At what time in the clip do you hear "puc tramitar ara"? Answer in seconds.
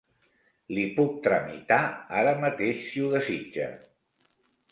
0.93-2.33